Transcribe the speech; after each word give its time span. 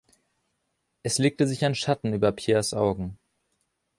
Es 1.03 1.19
legte 1.19 1.45
sich 1.45 1.63
ein 1.63 1.75
Schatten 1.75 2.11
über 2.15 2.31
Pierres 2.31 2.73
Augen. 2.73 3.19